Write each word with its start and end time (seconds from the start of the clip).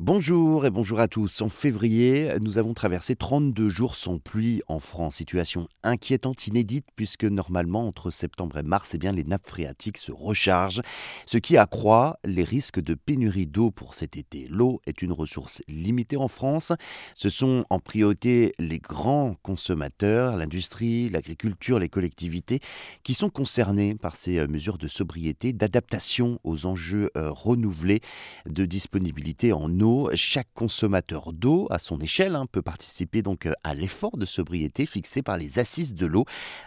Bonjour 0.00 0.64
et 0.64 0.70
bonjour 0.70 1.00
à 1.00 1.08
tous. 1.08 1.42
En 1.42 1.48
février, 1.48 2.30
nous 2.40 2.58
avons 2.58 2.72
traversé 2.72 3.16
32 3.16 3.68
jours 3.68 3.96
sans 3.96 4.18
pluie 4.18 4.62
en 4.68 4.78
France. 4.78 5.16
Situation 5.16 5.66
inquiétante, 5.82 6.46
inédite, 6.46 6.86
puisque 6.94 7.24
normalement, 7.24 7.84
entre 7.84 8.12
septembre 8.12 8.58
et 8.58 8.62
mars, 8.62 8.92
eh 8.94 8.98
bien, 8.98 9.10
les 9.10 9.24
nappes 9.24 9.48
phréatiques 9.48 9.98
se 9.98 10.12
rechargent, 10.12 10.82
ce 11.26 11.36
qui 11.36 11.56
accroît 11.56 12.20
les 12.24 12.44
risques 12.44 12.78
de 12.78 12.94
pénurie 12.94 13.48
d'eau 13.48 13.72
pour 13.72 13.94
cet 13.94 14.16
été. 14.16 14.46
L'eau 14.48 14.80
est 14.86 15.02
une 15.02 15.10
ressource 15.10 15.64
limitée 15.66 16.16
en 16.16 16.28
France. 16.28 16.72
Ce 17.16 17.28
sont 17.28 17.64
en 17.68 17.80
priorité 17.80 18.52
les 18.60 18.78
grands 18.78 19.34
consommateurs, 19.42 20.36
l'industrie, 20.36 21.10
l'agriculture, 21.10 21.80
les 21.80 21.88
collectivités, 21.88 22.60
qui 23.02 23.14
sont 23.14 23.30
concernés 23.30 23.96
par 23.96 24.14
ces 24.14 24.38
euh, 24.38 24.46
mesures 24.46 24.78
de 24.78 24.86
sobriété, 24.86 25.52
d'adaptation 25.52 26.38
aux 26.44 26.66
enjeux 26.66 27.10
euh, 27.16 27.32
renouvelés 27.32 28.00
de 28.46 28.64
disponibilité 28.64 29.52
en 29.52 29.68
eau 29.80 29.87
chaque 30.14 30.48
consommateur 30.54 31.32
d'eau, 31.32 31.66
à 31.70 31.78
son 31.78 31.98
échelle, 32.00 32.36
hein, 32.36 32.46
peut 32.50 32.62
participer 32.62 33.22
donc 33.22 33.46
euh, 33.46 33.52
à 33.64 33.74
l'effort 33.74 34.16
de 34.16 34.26
sobriété 34.26 34.86
fixé 34.86 35.22
par 35.22 35.36
les 35.36 35.58
assises 35.58 35.94
de 35.94 36.06
l'eau 36.06 36.24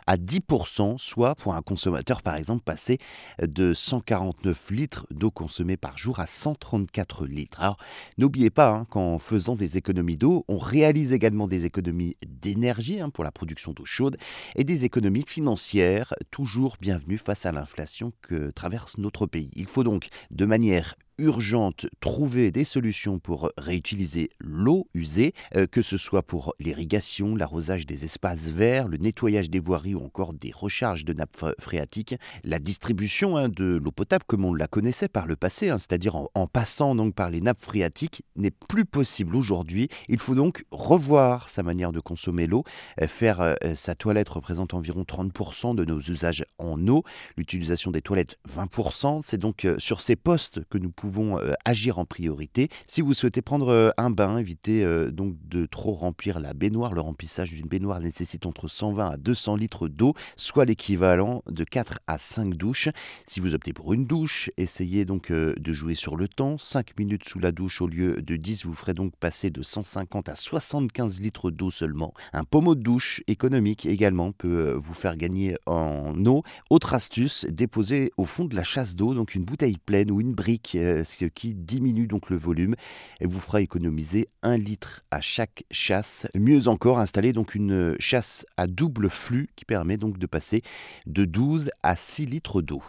à 0.08 0.18
10%, 0.18 0.98
soit 0.98 1.36
pour 1.36 1.56
un 1.56 1.62
consommateur 1.62 2.22
par 2.22 2.36
exemple 2.36 2.64
passé 2.64 2.98
de 3.42 3.74
149 3.74 4.72
litres 4.72 5.08
d'eau 5.12 5.32
consommée 5.32 5.78
par 5.78 5.98
jour 5.98 6.20
à 6.20 6.28
134 6.28 7.26
litres. 7.26 7.60
Alors 7.62 7.78
n'oubliez 8.18 8.50
pas 8.50 8.70
hein, 8.70 8.86
qu'en 8.90 9.20
faisant 9.20 9.56
des 9.56 9.78
économies 9.78 10.18
d'eau, 10.18 10.46
on 10.48 10.58
réalise 10.58 11.14
également 11.14 11.48
des 11.48 11.66
économies 11.66 12.18
d'énergie 12.28 13.02
hein, 13.02 13.10
pour 13.10 13.24
la 13.24 13.32
production 13.32 13.74
d'eau 13.74 13.86
chaude 13.86 14.18
et 14.56 14.64
des 14.64 14.86
économies 14.86 15.26
financières 15.26 16.14
toujours 16.32 16.78
bienvenues 16.80 17.18
face 17.18 17.46
à 17.46 17.52
l'inflation 17.52 18.14
que 18.22 18.52
traverse 18.52 18.98
notre 18.98 19.26
pays. 19.26 19.52
Il 19.56 19.66
faut 19.66 19.84
donc 19.84 20.10
de 20.32 20.46
manière 20.46 20.96
urgente 21.22 21.86
trouver 22.00 22.52
des 22.52 22.64
solutions 22.64 23.20
pour 23.20 23.52
réutiliser 23.58 24.32
l'eau 24.40 24.88
usée, 24.94 25.34
euh, 25.56 25.68
que 25.68 25.82
ce 25.82 25.96
soit 25.96 26.24
pour 26.24 26.56
l'irrigation, 26.60 27.36
l'arrosage 27.36 27.86
des 27.86 28.04
espaces 28.04 28.48
verts, 28.48 28.88
le 28.88 28.98
nettoyage 28.98 29.50
des 29.50 29.60
voiries 29.60 29.96
ou 29.96 30.04
encore 30.04 30.34
des 30.34 30.52
recharges 30.52 31.06
de 31.06 31.14
nappes 31.14 31.54
phréatiques, 31.60 32.16
la 32.44 32.60
distribution 32.60 33.38
hein, 33.38 33.50
de 33.50 33.80
l'eau 33.82 33.92
potable 33.92 34.26
comme 34.28 34.46
on 34.46 34.54
la 34.54 34.68
connaissait 34.68 35.08
par 35.08 35.28
le 35.28 35.36
passé, 35.36 35.70
hein, 35.70 35.78
c'est-à-dire 35.78 36.16
en, 36.16 36.48
passant 36.48 36.96
donc 36.96 37.14
par 37.14 37.30
les 37.30 37.42
nappes 37.42 37.60
phréatiques, 37.60 38.24
n'est 38.36 38.52
plus 38.52 38.86
possible 38.86 39.36
aujourd'hui. 39.36 39.90
Il 40.10 40.20
faut 40.20 40.36
donc 40.36 40.66
revoir 40.72 41.50
sa 41.50 41.64
manière 41.64 41.92
de 41.92 42.00
consommer 42.00 42.48
l'eau. 42.48 42.64
Euh, 43.02 43.08
faire 43.08 43.42
euh, 43.42 43.56
sa 43.76 43.94
toilette 43.96 44.30
représente 44.30 44.74
environ 44.74 45.04
30% 45.04 45.76
de 45.76 45.86
nos 45.86 46.00
usages 46.00 46.46
en 46.58 46.88
eau, 46.88 47.04
l'utilisation 47.38 47.92
des 47.92 48.02
toilettes 48.02 48.38
20%. 48.50 49.22
C'est 49.24 49.38
donc 49.38 49.68
sur 49.78 50.02
ces 50.02 50.16
postes 50.16 50.62
que 50.70 50.78
nous 50.78 50.90
pouvons 50.90 51.11
euh, 51.20 51.54
agir 51.66 52.00
en 52.00 52.06
priorité. 52.06 52.70
Si 52.88 53.02
vous 53.02 53.14
souhaitez 53.14 53.42
prendre 53.42 53.70
euh, 53.70 53.90
un 53.98 54.10
bain, 54.10 54.38
évitez 54.38 54.84
euh, 54.84 55.12
donc 55.12 55.36
de 55.48 55.66
trop 55.66 55.94
remplir 55.94 56.40
la 56.40 56.54
baignoire. 56.54 56.94
Le 56.94 57.02
remplissage 57.02 57.52
d'une 57.52 57.68
baignoire 57.68 58.00
nécessite 58.00 58.46
entre 58.46 58.68
120 58.68 59.12
à 59.12 59.18
200 59.18 59.56
litres 59.58 59.88
d'eau, 59.88 60.14
soit 60.36 60.66
l'équivalent 60.66 61.44
de 61.50 61.64
4 61.64 62.00
à 62.08 62.18
5 62.18 62.56
douches. 62.56 62.90
Si 63.26 63.40
vous 63.40 63.54
optez 63.54 63.74
pour 63.74 63.94
une 63.94 64.06
douche, 64.06 64.50
essayez 64.58 65.06
donc 65.06 65.32
de 65.32 65.74
jouer 65.74 65.96
sur 65.96 66.16
le 66.16 66.28
temps. 66.28 66.58
5 66.58 66.98
minutes 66.98 67.28
sous 67.28 67.40
la 67.40 67.52
douche 67.52 67.82
au 67.82 67.88
lieu 67.88 68.22
de 68.22 68.36
10 68.36 68.66
vous 68.66 68.74
ferez 68.74 68.94
donc 68.94 69.16
passer 69.18 69.50
de 69.50 69.62
150 69.62 70.30
à 70.30 70.36
75 70.36 71.20
litres 71.20 71.52
d'eau 71.52 71.70
seulement. 71.70 72.14
Un 72.34 72.44
pommeau 72.44 72.76
de 72.76 72.82
douche 72.82 73.22
économique 73.28 73.86
également 73.86 74.32
peut 74.32 74.72
vous 74.72 74.94
faire 74.94 75.18
gagner 75.18 75.58
en 75.66 76.26
eau. 76.26 76.44
Autre 76.70 76.94
astuce, 76.94 77.46
déposer 77.46 78.12
au 78.18 78.26
fond 78.26 78.46
de 78.46 78.56
la 78.56 78.64
chasse 78.64 78.96
d'eau 78.96 79.14
donc 79.14 79.36
une 79.36 79.44
bouteille 79.44 79.78
pleine 79.78 80.12
ou 80.12 80.22
une 80.22 80.34
brique 80.34 80.78
ce 81.04 81.26
qui 81.26 81.54
diminue 81.54 82.08
donc 82.08 82.30
le 82.30 82.38
volume 82.38 82.76
et 83.20 83.26
vous 83.26 83.40
fera 83.40 83.62
économiser 83.62 84.30
un 84.44 84.58
litre 84.58 85.04
à 85.12 85.22
chaque 85.22 85.64
chasse. 85.72 86.28
Mieux 86.36 86.68
encore, 86.68 87.00
installer 87.00 87.34
donc 87.34 87.56
une 87.56 87.96
chasse 88.00 88.46
à 88.58 88.68
double 88.68 89.10
flux 89.10 89.50
qui 89.56 89.66
permet 89.66 89.98
donc 89.98 90.18
de 90.18 90.26
passer 90.26 90.62
de 91.06 91.26
12 91.26 91.72
à 91.84 91.96
6 91.96 92.26
litres 92.26 92.62
d'eau. 92.62 92.84